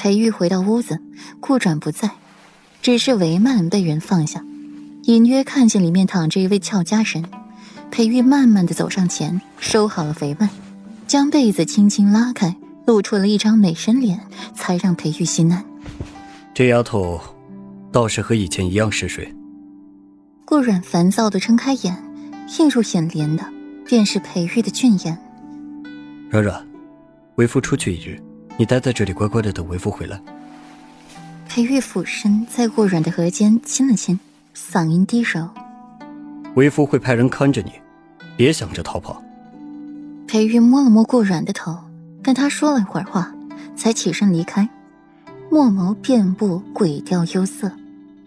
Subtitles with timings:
[0.00, 0.98] 裴玉回到屋子，
[1.40, 2.10] 顾转不在，
[2.80, 4.42] 只是帷幔被人放下，
[5.02, 7.22] 隐约看见里面躺着一位俏佳人。
[7.90, 10.48] 裴玉慢慢的走上前，收好了帷幔，
[11.06, 14.18] 将被子轻轻拉开，露出了一张美人脸，
[14.54, 15.62] 才让裴玉心安。
[16.54, 17.20] 这丫头，
[17.92, 19.30] 倒是和以前一样嗜睡。
[20.46, 21.94] 顾软烦躁的睁开眼，
[22.58, 23.44] 映入眼帘的
[23.84, 25.18] 便是裴玉的俊颜。
[26.30, 26.66] 软软，
[27.34, 28.18] 为夫出去一日，
[28.60, 30.20] 你待在这里乖乖的等为夫回来。
[31.48, 34.20] 裴玉俯身在顾软的额间亲了亲，
[34.54, 35.48] 嗓音低柔
[36.56, 37.72] ：“为夫会派人看着你，
[38.36, 39.24] 别想着逃跑。”
[40.28, 41.74] 裴玉摸了摸顾软的头，
[42.22, 43.34] 跟他说了一会儿话，
[43.74, 44.68] 才起身离开，
[45.50, 47.72] 墨眸遍布鬼调幽色。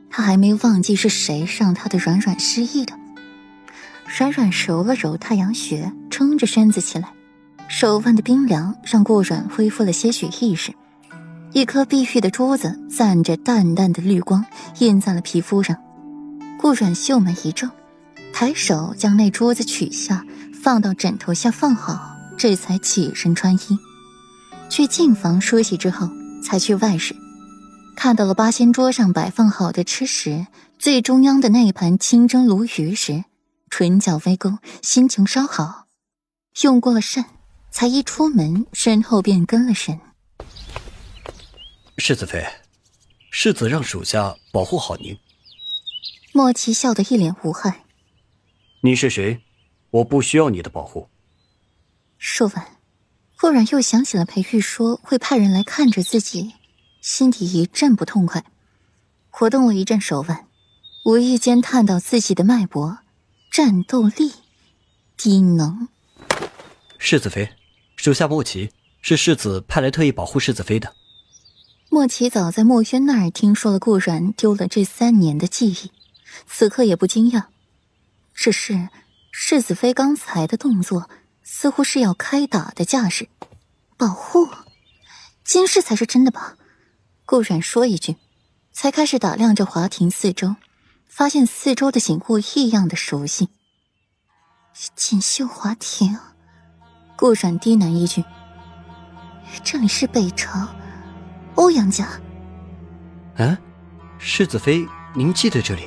[0.10, 2.98] 他还没忘记是谁让他的软软失忆的。
[4.08, 7.10] 软软揉了揉太阳穴，撑着身子起来。
[7.76, 10.72] 手腕的冰凉让顾软恢复了些许意识，
[11.54, 14.46] 一颗碧玉的珠子散着淡淡的绿光，
[14.78, 15.76] 印在了皮肤上。
[16.60, 17.68] 顾软秀眉一皱，
[18.32, 20.24] 抬手将那珠子取下，
[20.62, 23.80] 放到枕头下放好，这才起身穿衣。
[24.70, 26.08] 去净房梳洗之后，
[26.44, 27.16] 才去外室，
[27.96, 30.46] 看到了八仙桌上摆放好的吃食，
[30.78, 33.24] 最中央的那一盘清蒸鲈鱼时，
[33.72, 35.88] 唇角微勾，心情稍好，
[36.62, 37.26] 用过了膳。
[37.74, 40.00] 才一出门，身后便跟了神。
[41.98, 42.46] 世子妃，
[43.32, 45.18] 世子让属下保护好您。
[46.34, 47.84] 莫奇笑得一脸无害。
[48.82, 49.42] 你是谁？
[49.90, 51.10] 我不需要你的保护。
[52.20, 52.78] 说完，
[53.38, 56.54] 忽然又想起了裴玉说会派人来看着自己，
[57.02, 58.46] 心底一阵不痛快，
[59.32, 60.48] 活动了一阵手腕，
[61.06, 63.00] 无意间探到自己的脉搏，
[63.52, 64.32] 战斗力
[65.18, 65.88] 低能。
[67.00, 67.52] 世子妃。
[68.04, 68.70] 属下莫奇
[69.02, 70.94] 是世子派来特意保护世子妃的。
[71.90, 75.90] 莫奇早在墨渊那儿听说了顾然丢了这三年的记忆，
[76.46, 77.46] 此刻也不惊讶。
[78.34, 78.90] 只是
[79.32, 81.10] 世子妃刚才的动作
[81.44, 83.30] 似乎是要开打的架势，
[83.96, 84.50] 保护，
[85.46, 86.58] 监视才是真的吧？
[87.26, 88.18] 顾然说一句，
[88.74, 90.58] 才开始打量着华庭四周，
[91.08, 93.48] 发现四周的景物异样的熟悉。
[94.94, 96.20] 锦绣华庭。
[97.24, 98.22] 顾软低喃一句
[99.64, 100.68] ：“这里是北朝
[101.56, 102.06] 欧阳家。”
[103.40, 103.58] 啊，
[104.18, 104.86] 世子妃，
[105.16, 105.84] 您记得这里？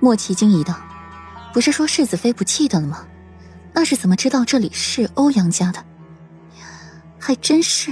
[0.00, 0.78] 莫奇惊疑道
[1.54, 3.06] ：“不是说世子妃不记得了吗？
[3.72, 5.82] 那是怎么知道这里是欧阳家的？”
[7.18, 7.90] 还真是。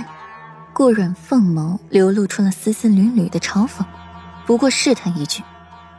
[0.74, 3.86] 顾阮凤眸流露出了丝丝缕缕的嘲讽，
[4.44, 5.42] 不过试探一句，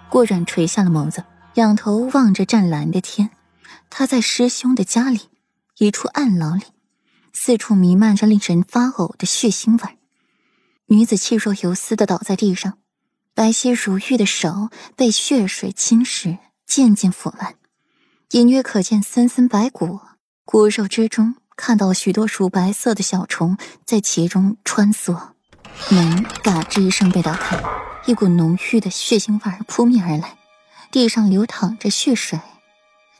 [0.10, 1.24] 顾阮垂下了眸子，
[1.56, 3.32] 仰头望着湛蓝的天。
[3.90, 5.22] 他在师兄的家里。
[5.80, 6.64] 一处暗牢里，
[7.34, 9.98] 四处弥漫着令人发呕的血腥味。
[10.88, 12.78] 女子气若游丝的倒在地上，
[13.34, 17.56] 白皙如玉的手被血水侵蚀，渐渐腐烂，
[18.32, 20.00] 隐约可见森森白骨。
[20.46, 25.30] 骨肉之中，看到了许多乳白色的小虫在其中穿梭。
[25.90, 27.60] 门嘎吱一声被打开，
[28.06, 30.38] 一股浓郁的血腥味扑面而来，
[30.92, 32.40] 地上流淌着血水，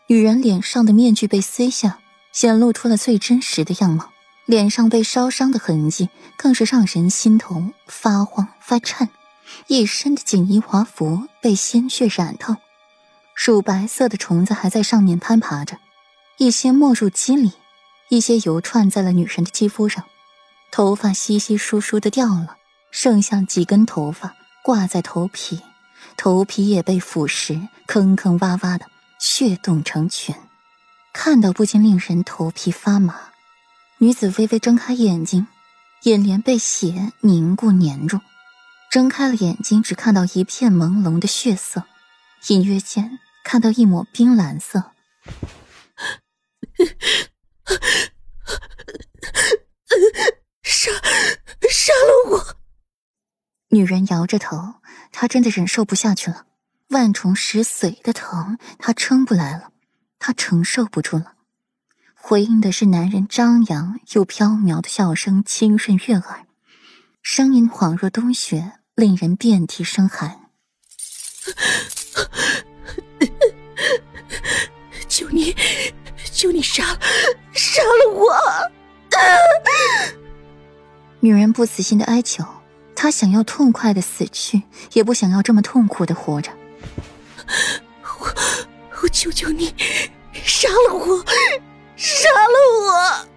[0.08, 1.98] 女人脸上的面具被撕下。
[2.34, 4.12] 显露出了最真实的样貌，
[4.46, 9.08] 脸上被烧伤的痕迹更是让人心头发慌发颤。
[9.68, 12.56] 一身的锦衣华服被鲜血染透，
[13.36, 15.78] 乳白色的虫子还在上面攀爬着，
[16.38, 17.52] 一些没入肌里，
[18.10, 20.04] 一些油串在了女人的肌肤上，
[20.72, 22.58] 头发稀稀疏疏的掉了，
[22.90, 25.62] 剩下几根头发挂在头皮，
[26.18, 28.88] 头皮也被腐蚀，坑坑洼洼的，
[29.20, 30.34] 血洞成群。
[31.14, 33.30] 看到不禁令人头皮发麻。
[34.00, 35.48] 女子微微睁开眼睛，
[36.02, 38.20] 眼帘被血凝固粘住，
[38.92, 41.84] 睁开了眼睛，只看到一片朦胧的血色，
[42.48, 44.92] 隐约间看到一抹冰蓝色。
[50.64, 50.92] 杀
[51.70, 52.58] 杀了我！
[53.70, 54.82] 女人摇着头，
[55.12, 56.48] 她真的忍受不下去了，
[56.90, 59.70] 万重石髓的疼，她撑不来了。
[60.26, 61.34] 他承受不住了，
[62.16, 66.46] 回应的是男人张扬又飘渺的笑声，清润悦耳，
[67.22, 70.40] 声音恍若冬雪，令人遍体生寒。
[75.10, 75.54] 求你，
[76.32, 76.86] 求你杀
[77.52, 78.34] 杀了我！
[81.20, 82.46] 女人不死心的哀求，
[82.96, 86.50] 她想要痛快的死去，也不想要这么痛苦的活着。
[88.22, 88.34] 我，
[89.04, 89.76] 我求求你。
[90.46, 91.24] 杀了我！
[91.96, 93.33] 杀了我！